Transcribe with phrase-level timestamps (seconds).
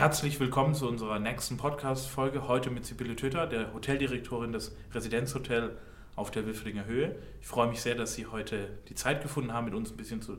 [0.00, 2.48] Herzlich willkommen zu unserer nächsten Podcast-Folge.
[2.48, 5.76] Heute mit Sibylle Töter, der Hoteldirektorin des Residenzhotel
[6.16, 7.16] auf der Wilfringer Höhe.
[7.42, 10.22] Ich freue mich sehr, dass Sie heute die Zeit gefunden haben, mit uns ein bisschen
[10.22, 10.38] zu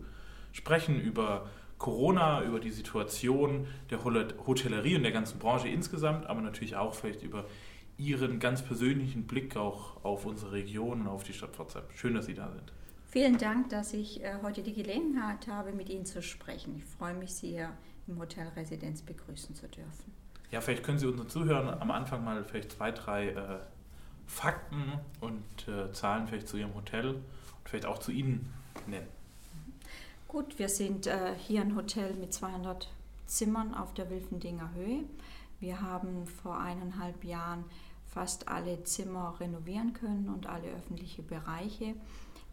[0.52, 1.48] sprechen über
[1.78, 7.22] Corona, über die Situation der Hotellerie und der ganzen Branche insgesamt, aber natürlich auch vielleicht
[7.22, 7.46] über
[8.00, 11.84] Ihren ganz persönlichen Blick auch auf unsere Region und auf die Stadt Pforzheim.
[11.94, 12.74] Schön, dass Sie da sind.
[13.06, 16.78] Vielen Dank, dass ich äh, heute die Gelegenheit habe, mit Ihnen zu sprechen.
[16.78, 17.78] Ich freue mich sehr,
[18.12, 20.14] im Hotel Residenz begrüßen zu dürfen.
[20.52, 23.60] Ja, vielleicht können Sie unseren Zuhörern am Anfang mal vielleicht zwei, drei äh,
[24.28, 27.24] Fakten und äh, Zahlen vielleicht zu Ihrem Hotel und
[27.64, 28.54] vielleicht auch zu Ihnen
[28.88, 29.08] nennen.
[30.28, 32.90] Gut, wir sind äh, hier ein Hotel mit 200
[33.28, 35.04] Zimmern auf der Wilfendinger Höhe.
[35.60, 37.66] Wir haben vor eineinhalb Jahren
[38.08, 41.96] fast alle Zimmer renovieren können und alle öffentlichen Bereiche.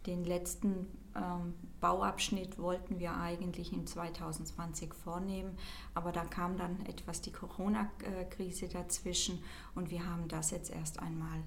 [0.05, 5.57] Den letzten ähm, Bauabschnitt wollten wir eigentlich in 2020 vornehmen,
[5.93, 9.43] aber da kam dann etwas die Corona-Krise dazwischen
[9.75, 11.39] und wir haben das jetzt erst einmal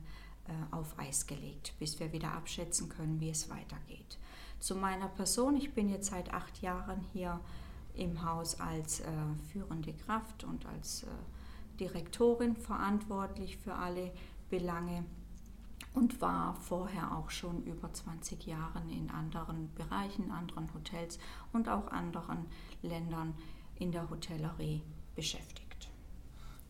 [0.47, 4.19] äh, auf Eis gelegt, bis wir wieder abschätzen können, wie es weitergeht.
[4.59, 7.41] Zu meiner Person, ich bin jetzt seit acht Jahren hier
[7.95, 9.07] im Haus als äh,
[9.53, 11.07] führende Kraft und als äh,
[11.79, 14.13] Direktorin verantwortlich für alle
[14.51, 15.05] Belange
[15.95, 21.19] und war vorher auch schon über 20 Jahre in anderen Bereichen, anderen Hotels
[21.53, 22.47] und auch anderen
[22.83, 23.35] Ländern
[23.79, 24.83] in der Hotellerie
[25.15, 25.63] beschäftigt.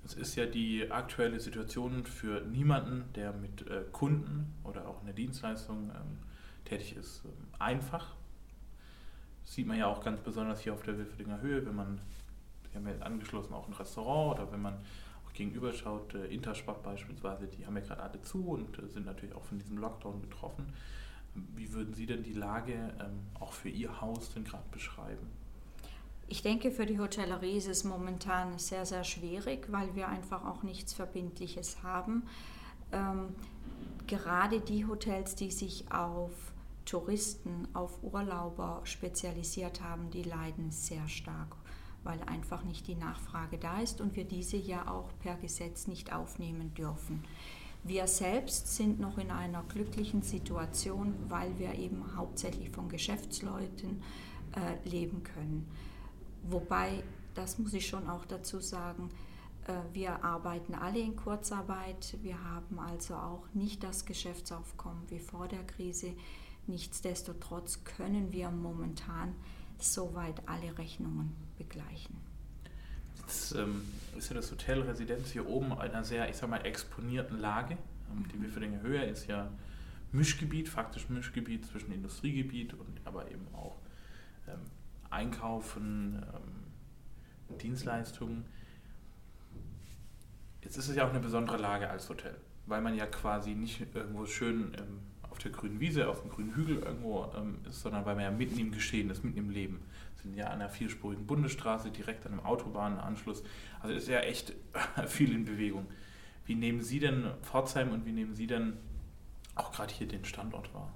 [0.04, 5.06] Es ist ja die aktuelle Situation für niemanden, der mit äh, Kunden oder auch in
[5.06, 6.18] der Dienstleistung ähm,
[6.64, 8.16] tätig ist, ähm, einfach.
[9.44, 12.00] Das sieht man ja auch ganz besonders hier auf der Wilfringer Höhe, wenn man,
[13.00, 14.78] angeschlossen auch ein Restaurant oder wenn man
[15.34, 19.34] gegenüber schaut, äh, Intersport beispielsweise, die haben ja gerade alle zu und äh, sind natürlich
[19.34, 20.72] auch von diesem Lockdown betroffen.
[21.34, 25.26] Wie würden Sie denn die Lage ähm, auch für Ihr Haus denn gerade beschreiben?
[26.28, 30.62] Ich denke, für die Hotellerie ist es momentan sehr, sehr schwierig, weil wir einfach auch
[30.62, 32.24] nichts Verbindliches haben.
[32.92, 33.34] Ähm,
[34.06, 36.30] gerade die Hotels, die sich auf
[36.84, 41.56] Touristen, auf Urlauber spezialisiert haben, die leiden sehr stark
[42.04, 46.12] weil einfach nicht die Nachfrage da ist und wir diese ja auch per Gesetz nicht
[46.12, 47.24] aufnehmen dürfen.
[47.84, 54.02] Wir selbst sind noch in einer glücklichen Situation, weil wir eben hauptsächlich von Geschäftsleuten
[54.54, 55.66] äh, leben können.
[56.44, 57.02] Wobei,
[57.34, 59.10] das muss ich schon auch dazu sagen,
[59.66, 62.16] äh, wir arbeiten alle in Kurzarbeit.
[62.22, 66.14] Wir haben also auch nicht das Geschäftsaufkommen wie vor der Krise.
[66.66, 69.34] Nichtsdestotrotz können wir momentan
[69.78, 72.16] soweit alle Rechnungen begleichen.
[73.18, 73.82] Jetzt ähm,
[74.16, 77.78] ist ja das Hotel Residenz hier oben einer sehr, ich sag mal, exponierten Lage.
[78.10, 79.50] Ähm, die Wilferdinger Höhe ist ja
[80.12, 83.76] Mischgebiet, faktisch Mischgebiet zwischen Industriegebiet und aber eben auch
[84.48, 84.60] ähm,
[85.10, 88.44] Einkaufen, ähm, Dienstleistungen.
[90.62, 93.86] Jetzt ist es ja auch eine besondere Lage als Hotel, weil man ja quasi nicht
[93.94, 95.00] irgendwo schön ähm,
[95.32, 98.30] auf der grünen Wiese, auf dem grünen Hügel irgendwo ähm, ist, sondern weil man ja
[98.30, 99.80] mitten im Geschehen ist, mitten im Leben.
[100.16, 103.42] Wir sind ja an einer vierspurigen Bundesstraße, direkt an einem Autobahnanschluss.
[103.80, 104.52] Also ist ja echt
[105.06, 105.86] viel in Bewegung.
[106.44, 108.76] Wie nehmen Sie denn Pforzheim und wie nehmen Sie denn
[109.54, 110.92] auch gerade hier den Standort wahr?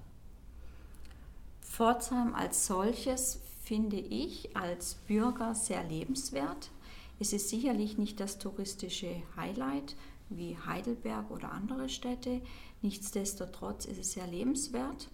[1.62, 6.70] Pforzheim als solches finde ich als Bürger sehr lebenswert.
[7.18, 9.96] Es ist sicherlich nicht das touristische Highlight
[10.28, 12.42] wie Heidelberg oder andere Städte.
[12.82, 15.08] Nichtsdestotrotz ist es sehr lebenswert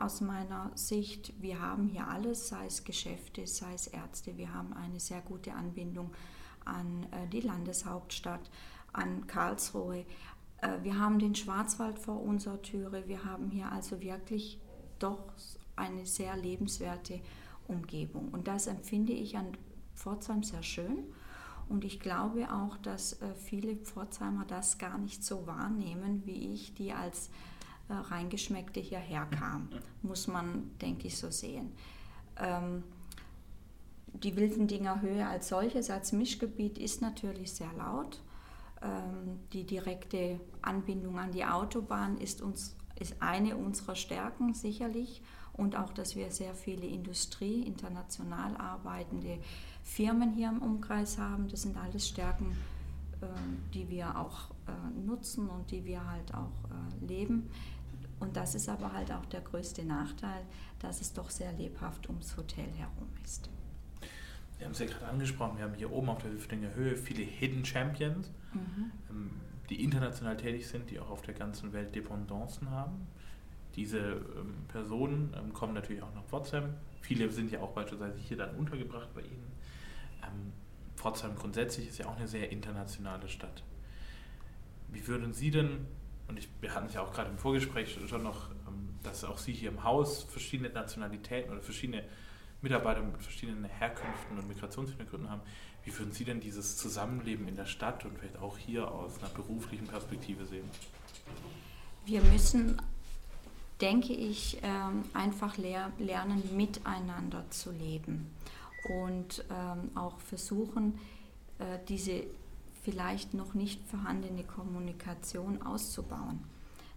[0.00, 1.32] aus meiner Sicht.
[1.40, 4.36] Wir haben hier alles, sei es Geschäfte, sei es Ärzte.
[4.36, 6.10] Wir haben eine sehr gute Anbindung
[6.64, 8.50] an äh, die Landeshauptstadt,
[8.92, 10.04] an Karlsruhe.
[10.60, 13.06] Äh, wir haben den Schwarzwald vor unserer Türe.
[13.06, 14.58] Wir haben hier also wirklich
[14.98, 15.32] doch
[15.76, 17.20] eine sehr lebenswerte
[17.68, 18.28] Umgebung.
[18.30, 19.52] Und das empfinde ich an
[19.94, 21.04] Pforzheim sehr schön.
[21.68, 26.74] Und ich glaube auch, dass äh, viele Pforzheimer das gar nicht so wahrnehmen, wie ich,
[26.74, 27.30] die als
[27.88, 29.68] äh, Reingeschmeckte hierher kam.
[30.02, 31.72] Muss man, denke ich, so sehen.
[32.36, 32.84] Ähm,
[34.14, 38.20] die Wildendinger Höhe als solches, als Mischgebiet, ist natürlich sehr laut.
[38.82, 45.22] Ähm, die direkte Anbindung an die Autobahn ist, uns, ist eine unserer Stärken sicherlich
[45.52, 49.38] und auch, dass wir sehr viele Industrie, international arbeitende
[49.88, 51.48] Firmen hier im Umkreis haben.
[51.48, 52.56] Das sind alles Stärken,
[53.22, 57.50] ähm, die wir auch äh, nutzen und die wir halt auch äh, leben.
[58.20, 60.42] Und das ist aber halt auch der größte Nachteil,
[60.80, 63.48] dass es doch sehr lebhaft ums Hotel herum ist.
[64.58, 67.22] Wir haben es ja gerade angesprochen, wir haben hier oben auf der Hüftinger Höhe viele
[67.22, 68.90] Hidden Champions, mhm.
[69.08, 69.30] Ähm,
[69.70, 73.06] die international tätig sind, die auch auf der ganzen Welt Dependancen haben.
[73.76, 76.74] Diese ähm, Personen ähm, kommen natürlich auch nach Pforzheim.
[77.00, 79.57] Viele sind ja auch beispielsweise hier dann untergebracht bei Ihnen.
[80.96, 83.62] Pforzheim grundsätzlich ist ja auch eine sehr internationale Stadt.
[84.88, 85.86] Wie würden Sie denn,
[86.26, 89.38] und ich, wir hatten es ja auch gerade im Vorgespräch schon noch, ähm, dass auch
[89.38, 92.04] Sie hier im Haus verschiedene Nationalitäten oder verschiedene
[92.60, 95.42] Mitarbeiter mit verschiedenen Herkünften und Migrationshintergründen haben,
[95.84, 99.30] wie würden Sie denn dieses Zusammenleben in der Stadt und vielleicht auch hier aus einer
[99.30, 100.68] beruflichen Perspektive sehen?
[102.04, 102.82] Wir müssen,
[103.80, 108.34] denke ich, ähm, einfach lernen, miteinander zu leben
[108.84, 110.98] und ähm, auch versuchen,
[111.58, 112.24] äh, diese
[112.82, 116.44] vielleicht noch nicht vorhandene Kommunikation auszubauen.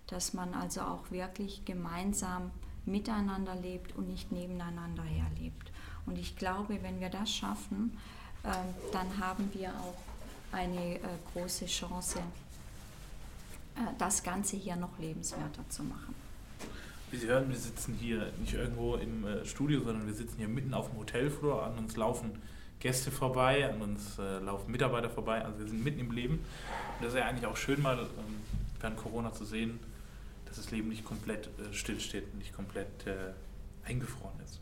[0.07, 2.51] Dass man also auch wirklich gemeinsam
[2.85, 5.71] miteinander lebt und nicht nebeneinander herlebt.
[6.05, 7.97] Und ich glaube, wenn wir das schaffen,
[8.43, 8.51] ähm,
[8.91, 9.97] dann haben wir auch
[10.51, 10.99] eine äh,
[11.33, 12.19] große Chance,
[13.75, 16.15] äh, das Ganze hier noch lebenswerter zu machen.
[17.11, 20.47] Wie Sie hören, wir sitzen hier nicht irgendwo im äh, Studio, sondern wir sitzen hier
[20.47, 21.61] mitten auf dem Hotelflur.
[21.61, 22.41] An uns laufen
[22.79, 25.43] Gäste vorbei, an uns äh, laufen Mitarbeiter vorbei.
[25.43, 26.35] Also wir sind mitten im Leben.
[26.35, 28.07] Und das ist ja eigentlich auch schön, mal ähm,
[28.79, 29.81] während Corona zu sehen,
[30.45, 33.33] dass das Leben nicht komplett äh, stillsteht, nicht komplett äh,
[33.83, 34.61] eingefroren ist.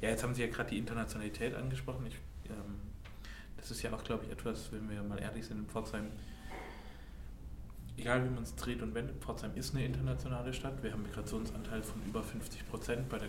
[0.00, 2.04] Ja, jetzt haben Sie ja gerade die Internationalität angesprochen.
[2.08, 2.16] Ich,
[2.50, 2.80] ähm,
[3.58, 6.06] das ist ja auch, glaube ich, etwas, wenn wir mal ehrlich sind, in Pforzheim
[7.98, 10.82] egal wie man es dreht und wendet, Pforzheim ist eine internationale Stadt.
[10.82, 13.28] Wir haben einen Migrationsanteil von über 50 Prozent bei der,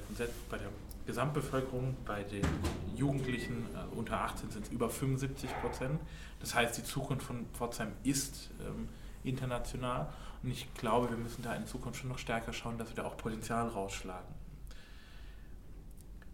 [0.50, 0.70] bei der
[1.06, 1.96] Gesamtbevölkerung.
[2.06, 2.44] Bei den
[2.96, 6.00] Jugendlichen äh, unter 18 sind es über 75 Prozent.
[6.40, 8.90] Das heißt, die Zukunft von Pforzheim ist ähm,
[9.24, 10.10] international.
[10.44, 13.06] Und ich glaube, wir müssen da in Zukunft schon noch stärker schauen, dass wir da
[13.06, 14.36] auch Potenzial rausschlagen.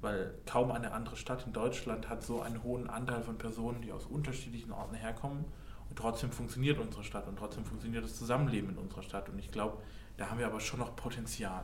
[0.01, 3.93] Weil kaum eine andere Stadt in Deutschland hat so einen hohen Anteil von Personen, die
[3.93, 5.45] aus unterschiedlichen Orten herkommen
[5.93, 9.29] und trotzdem funktioniert unsere Stadt und trotzdem funktioniert das Zusammenleben in unserer Stadt.
[9.29, 9.77] Und ich glaube,
[10.17, 11.63] da haben wir aber schon noch Potenzial.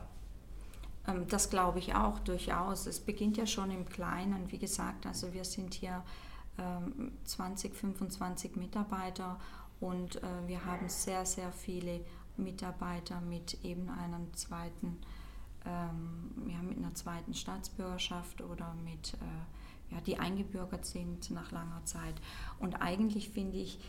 [1.08, 2.86] Ähm, das glaube ich auch durchaus.
[2.86, 4.52] Es beginnt ja schon im Kleinen.
[4.52, 6.04] Wie gesagt, also wir sind hier
[7.24, 9.40] 20, ähm, 25 Mitarbeiter
[9.80, 12.04] und äh, wir haben sehr, sehr viele
[12.36, 15.00] Mitarbeiter mit eben einem zweiten,
[15.66, 21.84] ähm, ja, mit einer zweiten Staatsbürgerschaft oder mit, äh, ja, die eingebürgert sind nach langer
[21.84, 22.14] Zeit.
[22.60, 23.80] Und eigentlich finde ich,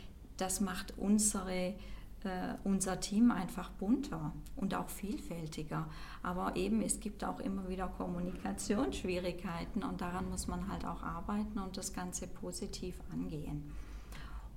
[0.42, 1.76] das macht unsere,
[2.24, 5.88] äh, unser Team einfach bunter und auch vielfältiger.
[6.24, 11.60] Aber eben, es gibt auch immer wieder Kommunikationsschwierigkeiten und daran muss man halt auch arbeiten
[11.60, 13.72] und das Ganze positiv angehen.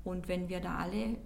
[0.05, 1.19] Und wenn wir da alle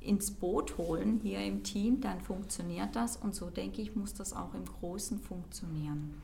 [0.00, 4.32] ins Boot holen hier im Team, dann funktioniert das und so denke ich, muss das
[4.32, 6.22] auch im Großen funktionieren,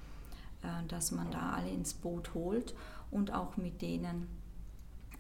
[0.63, 2.75] äh, dass man da alle ins Boot holt
[3.11, 4.29] und auch mit denen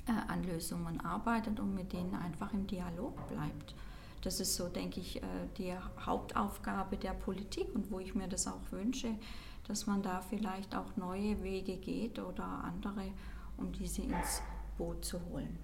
[0.06, 3.75] äh, an Lösungen arbeitet und mit denen einfach im Dialog bleibt.
[4.22, 5.26] Das ist so, denke ich, äh,
[5.58, 9.14] die Hauptaufgabe der Politik und wo ich mir das auch wünsche,
[9.69, 13.12] dass man da vielleicht auch neue Wege geht oder andere,
[13.56, 14.43] um diese ins
[14.76, 15.56] Boot zu holen.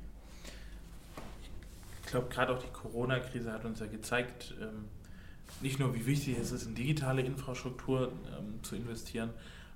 [2.05, 4.87] Ich glaube, gerade auch die Corona-Krise hat uns ja gezeigt, ähm,
[5.61, 9.31] nicht nur wie wichtig es ist, in digitale Infrastruktur ähm, zu investieren,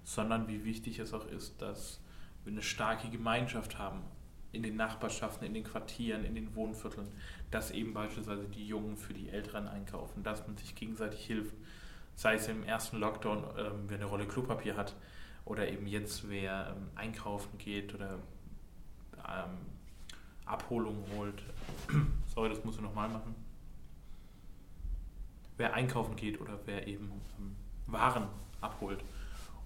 [0.05, 2.01] sondern wie wichtig es auch ist, dass
[2.45, 4.03] wir eine starke Gemeinschaft haben
[4.53, 7.09] in den Nachbarschaften, in den Quartieren, in den Wohnvierteln,
[7.51, 11.55] dass eben beispielsweise die Jungen für die Älteren einkaufen, dass man sich gegenseitig hilft,
[12.15, 14.95] sei es im ersten Lockdown, ähm, wer eine Rolle Klopapier hat,
[15.45, 18.19] oder eben jetzt, wer ähm, einkaufen geht oder
[19.27, 19.59] ähm,
[20.45, 21.43] Abholungen holt.
[22.35, 23.35] Sorry, das muss ich nochmal machen.
[25.57, 27.57] Wer einkaufen geht oder wer eben ähm,
[27.87, 28.29] Waren
[28.61, 29.03] abholt.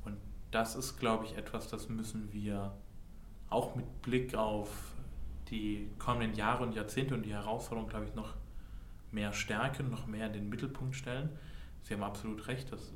[0.04, 0.16] Und
[0.50, 2.72] das ist, glaube ich, etwas, das müssen wir
[3.50, 4.68] auch mit Blick auf
[5.50, 8.34] die kommenden Jahre und Jahrzehnte und die Herausforderungen, glaube ich, noch
[9.12, 11.30] mehr stärken, noch mehr in den Mittelpunkt stellen.
[11.82, 12.92] Sie haben absolut recht, das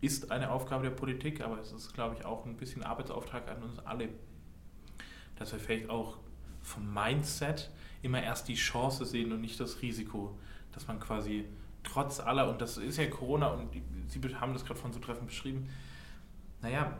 [0.00, 3.62] ist eine Aufgabe der Politik, aber es ist, glaube ich, auch ein bisschen Arbeitsauftrag an
[3.62, 4.08] uns alle,
[5.36, 6.18] dass wir vielleicht auch
[6.62, 7.70] vom Mindset
[8.02, 10.36] immer erst die Chance sehen und nicht das Risiko,
[10.72, 11.44] dass man quasi
[11.82, 13.70] trotz aller, und das ist ja Corona, und
[14.08, 15.68] Sie haben das gerade von so Treffen beschrieben,
[16.60, 16.96] naja,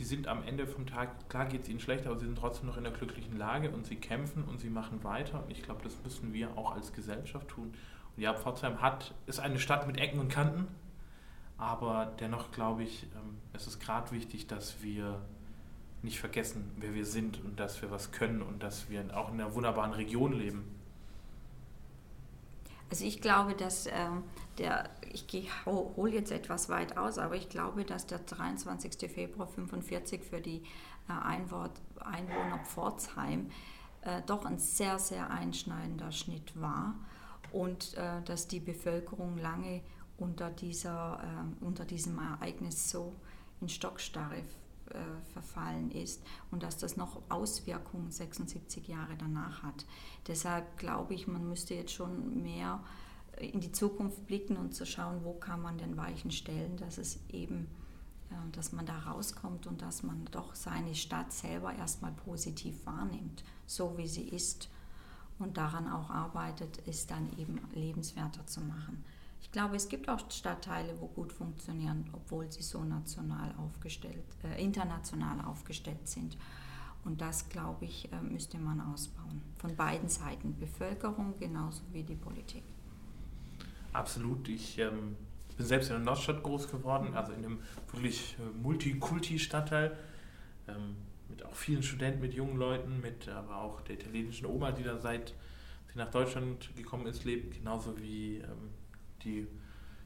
[0.00, 2.68] sie sind am Ende vom Tag, klar geht es ihnen schlecht, aber sie sind trotzdem
[2.68, 5.44] noch in einer glücklichen Lage und sie kämpfen und sie machen weiter.
[5.44, 7.74] Und ich glaube, das müssen wir auch als Gesellschaft tun.
[8.16, 10.68] Und ja, Pforzheim hat, ist eine Stadt mit Ecken und Kanten,
[11.58, 15.20] aber dennoch glaube ich, ähm, es ist gerade wichtig, dass wir
[16.00, 19.38] nicht vergessen, wer wir sind und dass wir was können und dass wir auch in
[19.38, 20.79] einer wunderbaren Region leben.
[22.90, 24.24] Also ich glaube, dass ähm,
[24.58, 29.10] der, ich hole jetzt etwas weit aus, aber ich glaube, dass der 23.
[29.10, 30.62] Februar 45 für die
[31.08, 33.50] äh, Einwohner Pforzheim
[34.02, 36.94] äh, doch ein sehr, sehr einschneidender Schnitt war
[37.52, 39.82] und äh, dass die Bevölkerung lange
[40.18, 43.14] unter, dieser, äh, unter diesem Ereignis so
[43.60, 44.42] in Stockstarre
[44.90, 49.86] äh, verfallen ist und dass das noch Auswirkungen 76 Jahre danach hat.
[50.26, 52.80] Deshalb glaube ich, man müsste jetzt schon mehr
[53.38, 57.18] in die Zukunft blicken und zu schauen, wo kann man den Weichen stellen, dass es
[57.30, 57.68] eben,
[58.30, 63.44] äh, dass man da rauskommt und dass man doch seine Stadt selber erstmal positiv wahrnimmt,
[63.66, 64.68] so wie sie ist
[65.38, 69.04] und daran auch arbeitet, es dann eben lebenswerter zu machen.
[69.40, 74.62] Ich glaube, es gibt auch Stadtteile, wo gut funktionieren, obwohl sie so national aufgestellt, äh,
[74.62, 76.36] international aufgestellt sind.
[77.04, 79.42] Und das, glaube ich, äh, müsste man ausbauen.
[79.56, 82.62] Von beiden Seiten, Bevölkerung genauso wie die Politik.
[83.92, 84.48] Absolut.
[84.48, 85.16] Ich ähm,
[85.56, 87.58] bin selbst in der Nordstadt groß geworden, also in einem
[87.90, 89.96] wirklich äh, Multikulti-Stadtteil.
[90.68, 90.96] Ähm,
[91.30, 94.98] mit auch vielen Studenten, mit jungen Leuten, mit aber auch der italienischen Oma, die da
[94.98, 95.34] seit
[95.92, 98.70] sie nach Deutschland gekommen ist, lebt, genauso wie ähm,
[99.24, 99.46] die,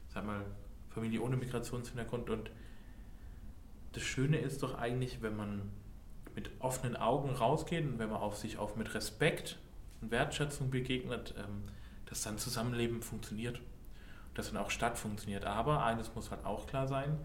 [0.09, 0.45] sag mal,
[0.89, 2.29] Familie ohne Migrationshintergrund.
[2.29, 2.51] Und
[3.93, 5.71] das Schöne ist doch eigentlich, wenn man
[6.35, 9.57] mit offenen Augen rausgeht und wenn man auf sich auch mit Respekt
[10.01, 11.63] und Wertschätzung begegnet, ähm,
[12.07, 13.61] dass dann Zusammenleben funktioniert.
[14.33, 15.45] Dass dann auch Stadt funktioniert.
[15.45, 17.17] Aber eines muss halt auch klar sein,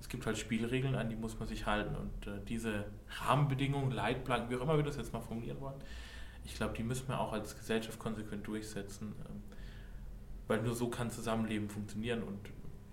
[0.00, 1.94] es gibt halt Spielregeln, an die muss man sich halten.
[1.94, 2.84] Und äh, diese
[3.20, 5.80] Rahmenbedingungen, Leitplanken, wie auch immer wir das jetzt mal formulieren wollen,
[6.44, 9.14] ich glaube, die müssen wir auch als Gesellschaft konsequent durchsetzen.
[10.46, 12.22] Ähm, weil nur so kann Zusammenleben funktionieren.
[12.22, 12.38] Und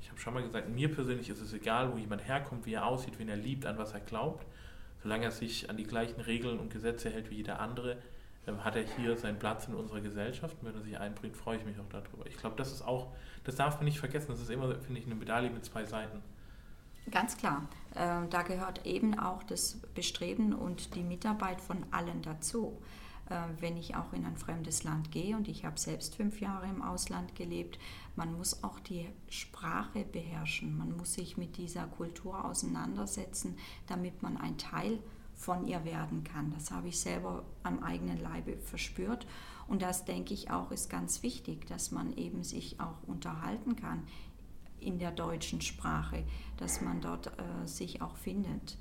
[0.01, 2.85] ich habe schon mal gesagt, mir persönlich ist es egal, wo jemand herkommt, wie er
[2.85, 4.45] aussieht, wen er liebt, an was er glaubt.
[5.01, 7.97] Solange er sich an die gleichen Regeln und Gesetze hält wie jeder andere,
[8.47, 10.57] ähm, hat er hier seinen Platz in unserer Gesellschaft.
[10.61, 12.25] Und wenn er sich einbringt, freue ich mich auch darüber.
[12.25, 14.27] Ich glaube, das ist auch, das darf man nicht vergessen.
[14.29, 16.21] Das ist immer, finde ich, eine Medaille mit zwei Seiten.
[17.11, 17.67] Ganz klar.
[17.95, 22.81] Äh, da gehört eben auch das Bestreben und die Mitarbeit von allen dazu.
[23.29, 26.67] Äh, wenn ich auch in ein fremdes Land gehe und ich habe selbst fünf Jahre
[26.67, 27.79] im Ausland gelebt,
[28.15, 34.37] man muss auch die Sprache beherrschen, man muss sich mit dieser Kultur auseinandersetzen, damit man
[34.37, 34.99] ein Teil
[35.35, 36.51] von ihr werden kann.
[36.51, 39.25] Das habe ich selber am eigenen Leibe verspürt
[39.67, 44.03] und das denke ich auch ist ganz wichtig, dass man eben sich auch unterhalten kann
[44.79, 46.23] in der deutschen Sprache,
[46.57, 48.77] dass man dort äh, sich auch findet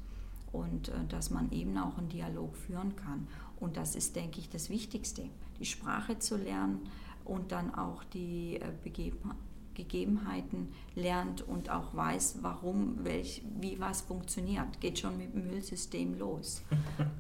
[0.51, 3.29] und äh, dass man eben auch einen Dialog führen kann.
[3.63, 5.23] Und das ist, denke ich, das Wichtigste,
[5.61, 6.81] die Sprache zu lernen
[7.25, 8.91] und dann auch die äh,
[9.75, 14.81] Gegebenheiten lernt und auch weiß, warum, welch, wie was funktioniert.
[14.81, 16.63] Geht schon mit dem Müllsystem los.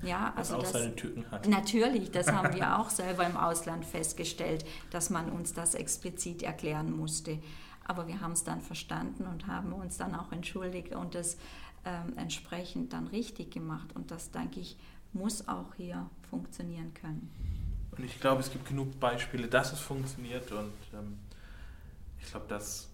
[0.05, 1.47] Ja, also das auch das, seine Tücken hat.
[1.47, 6.91] Natürlich, das haben wir auch selber im Ausland festgestellt, dass man uns das explizit erklären
[6.91, 7.39] musste.
[7.85, 11.37] Aber wir haben es dann verstanden und haben uns dann auch entschuldigt und das
[11.85, 13.95] ähm, entsprechend dann richtig gemacht.
[13.95, 14.77] Und das, denke ich,
[15.13, 17.31] muss auch hier funktionieren können.
[17.97, 21.19] Und ich glaube, es gibt genug Beispiele, dass es funktioniert und ähm,
[22.21, 22.89] ich glaube, das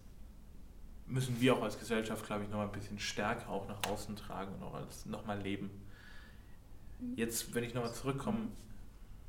[1.06, 4.52] müssen wir auch als Gesellschaft, glaube ich, noch ein bisschen stärker auch nach außen tragen
[4.54, 5.70] und auch nochmal leben.
[7.16, 8.48] Jetzt, wenn ich nochmal zurückkomme,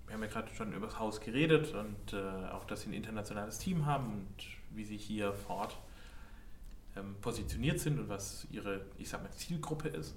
[0.07, 2.93] wir haben ja gerade schon über das Haus geredet und äh, auch, dass sie ein
[2.93, 5.77] internationales Team haben und wie sie hier vor Ort
[6.95, 10.15] ähm, positioniert sind und was ihre, ich sag mal, Zielgruppe ist.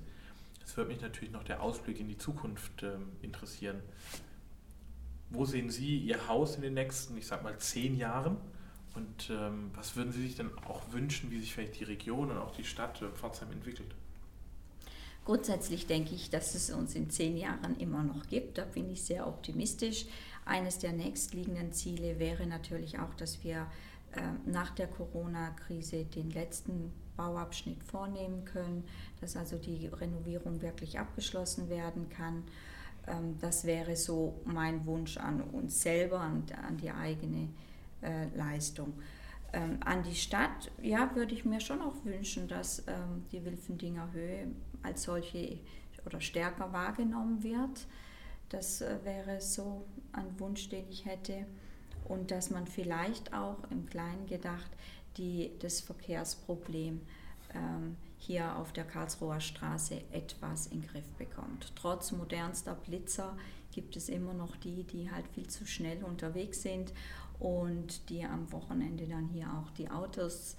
[0.64, 3.80] Es würde mich natürlich noch der Ausblick in die Zukunft ähm, interessieren.
[5.30, 8.36] Wo sehen Sie Ihr Haus in den nächsten, ich sag mal, zehn Jahren?
[8.94, 12.38] Und ähm, was würden Sie sich denn auch wünschen, wie sich vielleicht die Region und
[12.38, 13.94] auch die Stadt äh, Pforzheim entwickelt?
[15.24, 18.58] Grundsätzlich denke ich, dass es uns in zehn Jahren immer noch gibt.
[18.58, 20.06] Da bin ich sehr optimistisch.
[20.44, 23.68] Eines der nächstliegenden Ziele wäre natürlich auch, dass wir
[24.14, 28.84] ähm, nach der Corona-Krise den letzten Bauabschnitt vornehmen können,
[29.20, 32.44] dass also die Renovierung wirklich abgeschlossen werden kann.
[33.06, 36.44] Ähm, das wäre so mein Wunsch an uns selber, an,
[36.80, 37.48] die eigene
[38.02, 38.92] äh, Leistung.
[39.52, 42.82] Ähm, an die Stadt, ja, würde ich mir schon auch wünschen, dass
[43.30, 44.46] die Wilfendinger Höhe
[44.82, 45.58] als solche
[46.06, 47.86] oder stärker wahrgenommen wird.
[48.48, 51.46] Das äh, wäre so ein Wunsch, den ich hätte
[52.04, 54.70] und dass man vielleicht auch im Kleinen gedacht
[55.16, 57.00] die, das Verkehrsproblem
[57.54, 61.72] ähm, hier auf der Karlsruher Straße etwas in den Griff bekommt.
[61.74, 63.36] Trotz modernster Blitzer
[63.72, 66.92] gibt es immer noch die, die halt viel zu schnell unterwegs sind
[67.38, 70.56] und die am Wochenende dann hier auch die Autos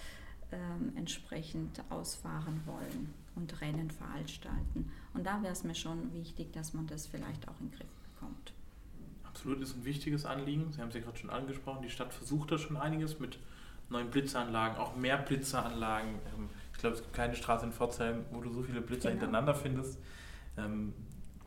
[0.51, 4.91] ähm, entsprechend ausfahren wollen und Rennen veranstalten.
[5.13, 7.95] Und da wäre es mir schon wichtig, dass man das vielleicht auch in den Griff
[8.13, 8.53] bekommt
[9.33, 10.71] absolut ist ein wichtiges Anliegen.
[10.71, 13.39] Sie haben es ja gerade schon angesprochen, die Stadt versucht da schon einiges mit
[13.93, 16.09] neuen Blitzanlagen, auch mehr Blitzeranlagen.
[16.09, 19.21] Ähm, ich glaube, es gibt keine Straße in Pforzheim, wo du so viele Blitzer genau.
[19.21, 19.99] hintereinander findest.
[20.57, 20.93] Ähm,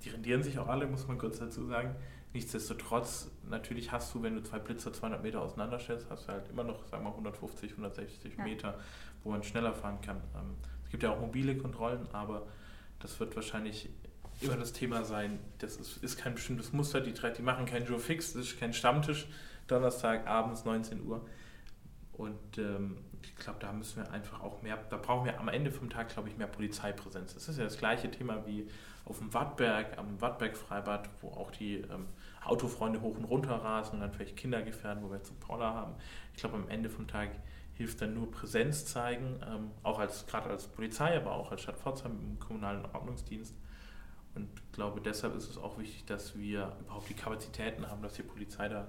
[0.03, 1.95] die rendieren sich auch alle, muss man kurz dazu sagen.
[2.33, 6.65] Nichtsdestotrotz, natürlich hast du, wenn du zwei Blitzer 200 Meter auseinanderstellst, hast du halt immer
[6.65, 8.45] noch, sagen wir 150, 160 ja.
[8.45, 8.79] Meter,
[9.25, 10.19] wo man schneller fahren kann.
[10.35, 12.47] Ähm, es gibt ja auch mobile Kontrollen, aber
[13.01, 13.91] Das wird wahrscheinlich
[14.41, 15.39] immer das Thema sein.
[15.59, 17.01] Das ist, ist kein bestimmtes Muster.
[17.01, 19.29] Die, die machen keinen Joe Fix, das ist kein Stammtisch.
[19.67, 21.27] Donnerstag abends 19 Uhr.
[22.17, 25.71] Und ähm, ich glaube, da müssen wir einfach auch mehr, da brauchen wir am Ende
[25.71, 27.35] vom Tag, glaube ich, mehr Polizeipräsenz.
[27.35, 28.69] Das ist ja das gleiche Thema wie
[29.05, 32.07] auf dem Wattberg, am Wattberg-Freibad, wo auch die ähm,
[32.45, 35.95] Autofreunde hoch und runter rasen und dann vielleicht Kinder gefährden, wo wir jetzt Paula haben.
[36.33, 37.31] Ich glaube, am Ende vom Tag
[37.75, 41.79] hilft dann nur Präsenz zeigen, ähm, auch als gerade als Polizei, aber auch als Stadt
[41.79, 43.55] Pforzheim im kommunalen Ordnungsdienst.
[44.35, 48.15] Und ich glaube, deshalb ist es auch wichtig, dass wir überhaupt die Kapazitäten haben, dass
[48.15, 48.89] die Polizei da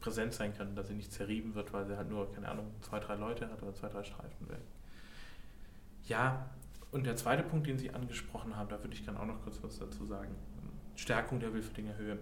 [0.00, 3.00] präsent sein kann, dass sie nicht zerrieben wird, weil sie halt nur, keine Ahnung, zwei,
[3.00, 4.60] drei Leute hat oder zwei, drei Streifen weg.
[6.04, 6.48] Ja,
[6.90, 9.62] und der zweite Punkt, den Sie angesprochen haben, da würde ich gerne auch noch kurz
[9.62, 10.34] was dazu sagen.
[10.96, 12.18] Stärkung der Wilferdinger Höhe.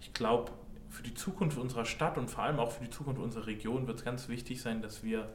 [0.00, 0.52] Ich glaube,
[0.88, 3.98] für die Zukunft unserer Stadt und vor allem auch für die Zukunft unserer Region wird
[3.98, 5.28] es ganz wichtig sein, dass wir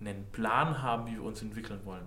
[0.00, 2.06] einen Plan haben, wie wir uns entwickeln wollen.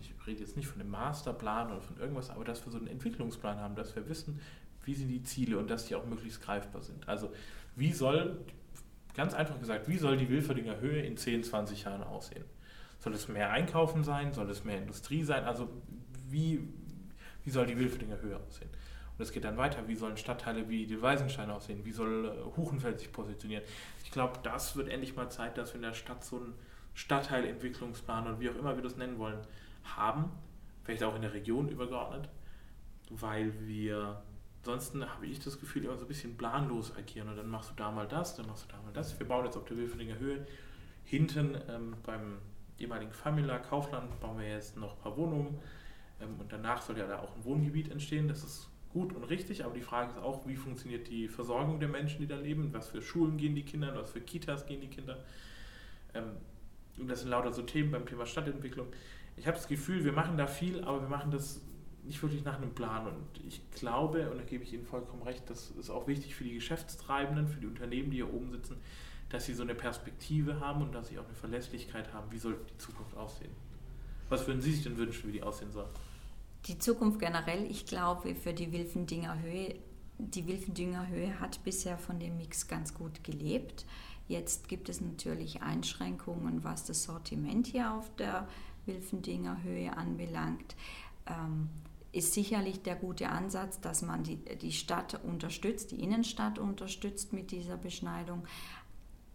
[0.00, 2.88] Ich rede jetzt nicht von einem Masterplan oder von irgendwas, aber dass wir so einen
[2.88, 4.40] Entwicklungsplan haben, dass wir wissen,
[4.86, 7.06] wie sind die Ziele und dass die auch möglichst greifbar sind.
[7.08, 7.32] Also
[7.74, 8.38] wie soll,
[9.14, 12.44] ganz einfach gesagt, wie soll die Wilferdinger Höhe in 10, 20 Jahren aussehen?
[12.98, 14.32] Soll es mehr Einkaufen sein?
[14.32, 15.44] Soll es mehr Industrie sein?
[15.44, 15.68] Also
[16.28, 16.60] wie,
[17.44, 18.70] wie soll die Wilferdinger Höhe aussehen?
[19.18, 21.84] Und es geht dann weiter, wie sollen Stadtteile wie die Weisenstein aussehen?
[21.84, 23.64] Wie soll äh, Huchenfeld sich positionieren?
[24.04, 26.54] Ich glaube, das wird endlich mal Zeit, dass wir in der Stadt so einen
[26.94, 29.40] Stadtteilentwicklungsplan und wie auch immer wir das nennen wollen,
[29.84, 30.30] haben.
[30.84, 32.28] Vielleicht auch in der Region übergeordnet,
[33.10, 34.22] weil wir
[34.66, 37.28] Ansonsten habe ich das Gefühl, immer so ein bisschen planlos agieren.
[37.28, 39.16] Und dann machst du da mal das, dann machst du da mal das.
[39.16, 40.44] Wir bauen jetzt auf der Wilfelinger Höhe
[41.04, 42.38] hinten ähm, beim
[42.76, 45.56] ehemaligen Famila Kaufland bauen wir jetzt noch ein paar Wohnungen.
[46.20, 48.26] Ähm, und danach soll ja da auch ein Wohngebiet entstehen.
[48.26, 51.88] Das ist gut und richtig, aber die Frage ist auch, wie funktioniert die Versorgung der
[51.88, 52.72] Menschen, die da leben?
[52.72, 53.94] Was für Schulen gehen die Kinder?
[53.94, 55.22] Was für Kitas gehen die Kinder?
[56.12, 56.32] Ähm,
[56.98, 58.88] und das sind lauter so Themen beim Thema Stadtentwicklung.
[59.36, 61.60] Ich habe das Gefühl, wir machen da viel, aber wir machen das
[62.06, 63.06] nicht wirklich nach einem Plan.
[63.06, 66.44] Und ich glaube, und da gebe ich Ihnen vollkommen recht, das ist auch wichtig für
[66.44, 68.76] die Geschäftstreibenden, für die Unternehmen, die hier oben sitzen,
[69.28, 72.58] dass sie so eine Perspektive haben und dass sie auch eine Verlässlichkeit haben, wie soll
[72.70, 73.50] die Zukunft aussehen.
[74.28, 75.86] Was würden Sie sich denn wünschen, wie die aussehen soll?
[76.66, 79.76] Die Zukunft generell, ich glaube, für die Wilfendinger Höhe,
[80.18, 83.84] die Wilfendinger Höhe hat bisher von dem Mix ganz gut gelebt.
[84.26, 88.48] Jetzt gibt es natürlich Einschränkungen, was das Sortiment hier auf der
[88.86, 90.74] Wilfendinger Höhe anbelangt.
[91.26, 91.68] Ähm,
[92.16, 97.50] ist sicherlich der gute Ansatz, dass man die, die Stadt unterstützt, die Innenstadt unterstützt mit
[97.50, 98.44] dieser Beschneidung.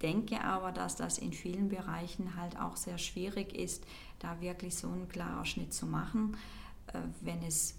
[0.02, 3.86] Denke aber, dass das in vielen Bereichen halt auch sehr schwierig ist,
[4.18, 6.36] da wirklich so einen klaren Schnitt zu machen.
[6.88, 7.76] Äh, wenn es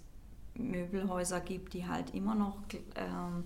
[0.55, 2.59] Möbelhäuser gibt, die halt immer noch
[2.95, 3.43] ähm,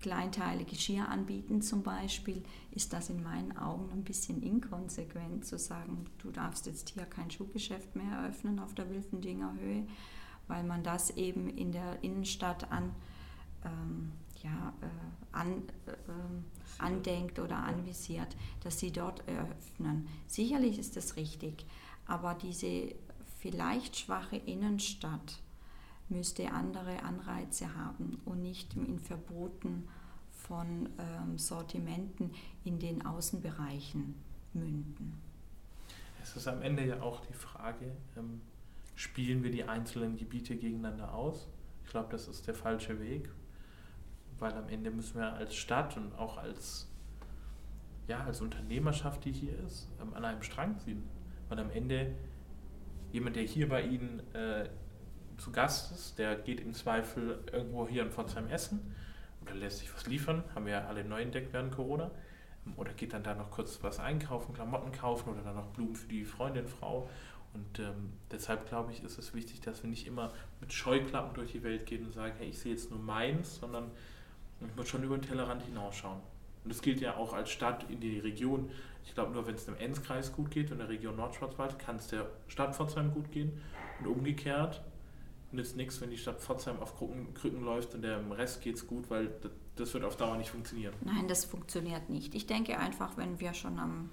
[0.00, 6.06] Kleinteile Geschirr anbieten zum Beispiel, ist das in meinen Augen ein bisschen inkonsequent zu sagen,
[6.18, 9.86] du darfst jetzt hier kein Schuhgeschäft mehr eröffnen auf der Wilfendinger Höhe
[10.48, 12.94] weil man das eben in der Innenstadt an,
[13.64, 20.08] ähm, ja, äh, an, äh, andenkt oder anvisiert, dass sie dort eröffnen.
[20.26, 21.66] Sicherlich ist das richtig,
[22.06, 22.94] aber diese
[23.38, 25.40] vielleicht schwache Innenstadt
[26.08, 29.88] müsste andere Anreize haben und nicht in Verboten
[30.30, 32.30] von ähm, Sortimenten
[32.64, 34.14] in den Außenbereichen
[34.52, 35.20] münden.
[36.22, 38.40] Es ist am Ende ja auch die Frage, ähm,
[38.94, 41.48] spielen wir die einzelnen Gebiete gegeneinander aus.
[41.84, 43.28] Ich glaube, das ist der falsche Weg,
[44.38, 46.90] weil am Ende müssen wir als Stadt und auch als,
[48.06, 51.02] ja, als Unternehmerschaft, die hier ist, ähm, an einem Strang ziehen.
[51.48, 52.14] Weil am Ende
[53.12, 54.68] jemand, der hier bei Ihnen äh,
[55.36, 58.94] zu Gast ist, der geht im Zweifel irgendwo hier in Pforzheim essen
[59.42, 62.10] oder lässt sich was liefern, haben wir ja alle neu entdeckt während Corona,
[62.66, 65.94] ähm, oder geht dann da noch kurz was einkaufen, Klamotten kaufen oder dann noch Blumen
[65.94, 67.08] für die Freundin, Frau
[67.54, 71.52] und ähm, deshalb glaube ich, ist es wichtig, dass wir nicht immer mit Scheuklappen durch
[71.52, 73.90] die Welt gehen und sagen, hey, ich sehe jetzt nur meins, sondern
[74.60, 76.20] ich muss schon über den Tellerrand hinausschauen.
[76.64, 78.70] Und das gilt ja auch als Stadt in die Region.
[79.04, 82.08] Ich glaube, nur wenn es dem Enzkreis gut geht und der Region Nordschwarzwald, kann es
[82.08, 83.60] der Stadt Pforzheim gut gehen.
[84.00, 84.82] Und umgekehrt
[85.52, 88.86] nützt nichts, wenn die Stadt Pforzheim auf Krücken, Krücken läuft und dem Rest geht es
[88.86, 90.94] gut, weil das, das wird auf Dauer nicht funktionieren.
[91.02, 92.34] Nein, das funktioniert nicht.
[92.34, 94.10] Ich denke einfach, wenn wir schon am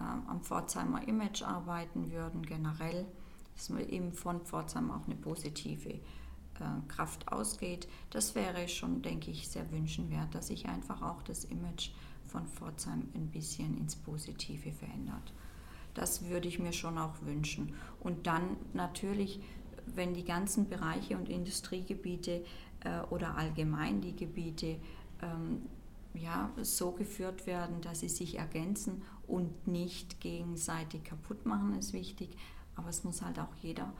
[0.00, 3.06] ähm, am Pforzheimer Image arbeiten würden, generell,
[3.54, 7.88] dass man eben von Pforzheim auch eine positive äh, Kraft ausgeht.
[8.10, 11.90] Das wäre schon, denke ich, sehr wünschenswert, dass sich einfach auch das Image
[12.26, 15.32] von Pforzheim ein bisschen ins Positive verändert.
[15.94, 17.74] Das würde ich mir schon auch wünschen.
[17.98, 19.40] Und dann natürlich,
[19.86, 22.44] wenn die ganzen Bereiche und Industriegebiete
[22.80, 24.76] äh, oder allgemein die Gebiete
[25.20, 25.62] ähm,
[26.14, 32.36] ja, so geführt werden, dass sie sich ergänzen und nicht gegenseitig kaputt machen, ist wichtig.
[32.76, 33.92] Aber es muss halt auch jeder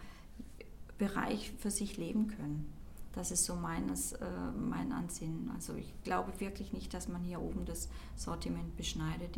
[0.98, 2.72] Bereich für sich leben können.
[3.12, 5.50] Das ist so meines, äh, mein Ansinnen.
[5.54, 9.36] Also ich glaube wirklich nicht, dass man hier oben das Sortiment beschneidet.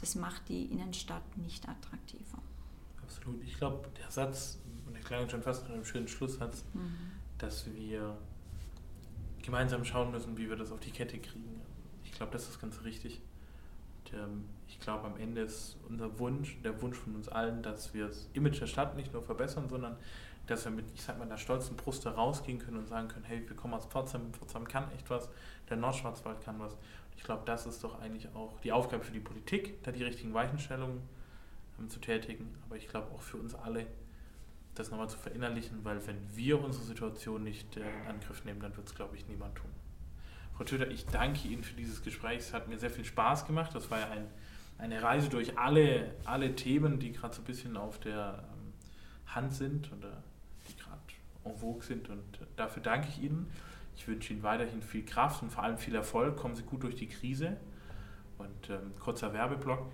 [0.00, 2.38] Das macht die Innenstadt nicht attraktiver.
[3.02, 3.42] Absolut.
[3.42, 6.94] Ich glaube, der Satz, und ich klang schon fast nach einem schönen Schlusssatz, mhm.
[7.38, 8.16] dass wir
[9.42, 11.60] gemeinsam schauen müssen, wie wir das auf die Kette kriegen.
[12.04, 13.20] Ich glaube, das ist ganz richtig.
[14.12, 18.06] Ähm, ich glaube, am Ende ist unser Wunsch, der Wunsch von uns allen, dass wir
[18.06, 19.96] das Image der Stadt nicht nur verbessern, sondern
[20.46, 23.24] dass wir mit, ich sag mal, einer stolzen Brust da rausgehen können und sagen können,
[23.24, 25.28] hey, wir kommen aus Pforzheim, Pforzheim kann echt was,
[25.68, 26.76] der Nordschwarzwald kann was.
[27.16, 30.34] Ich glaube, das ist doch eigentlich auch die Aufgabe für die Politik, da die richtigen
[30.34, 31.00] Weichenstellungen
[31.78, 33.86] ähm, zu tätigen, aber ich glaube auch für uns alle,
[34.74, 38.76] das nochmal zu verinnerlichen, weil wenn wir unsere Situation nicht äh, in Angriff nehmen, dann
[38.76, 39.70] wird es, glaube ich, niemand tun.
[40.62, 42.38] Frau Töter, ich danke Ihnen für dieses Gespräch.
[42.38, 43.74] Es hat mir sehr viel Spaß gemacht.
[43.74, 44.28] Das war ja ein,
[44.78, 48.72] eine Reise durch alle, alle Themen, die gerade so ein bisschen auf der ähm,
[49.26, 50.22] Hand sind oder
[50.68, 51.00] die gerade
[51.44, 52.08] en vogue sind.
[52.08, 52.22] Und
[52.54, 53.50] dafür danke ich Ihnen.
[53.96, 56.36] Ich wünsche Ihnen weiterhin viel Kraft und vor allem viel Erfolg.
[56.36, 57.56] Kommen Sie gut durch die Krise.
[58.38, 59.90] Und ähm, kurzer Werbeblock.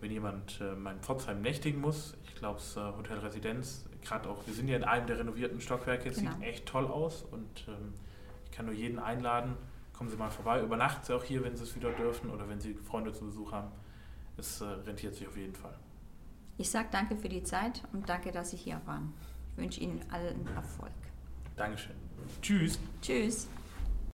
[0.00, 4.28] Wenn jemand äh, mal in Pforzheim nächtigen muss, ich glaube, das äh, Hotel Residenz, gerade
[4.28, 6.32] auch, wir sind ja in einem der renovierten Stockwerke, genau.
[6.32, 7.94] sieht echt toll aus und ähm,
[8.56, 9.54] kann nur jeden einladen,
[9.92, 12.58] kommen Sie mal vorbei, übernachten Sie auch hier, wenn Sie es wieder dürfen oder wenn
[12.58, 13.70] Sie Freunde zu Besuch haben.
[14.38, 15.74] Es äh, rentiert sich auf jeden Fall.
[16.58, 19.12] Ich sage danke für die Zeit und danke, dass Sie hier waren.
[19.52, 20.92] Ich wünsche Ihnen allen Erfolg.
[21.54, 21.96] Dankeschön.
[22.40, 22.78] Tschüss.
[23.00, 23.48] Tschüss.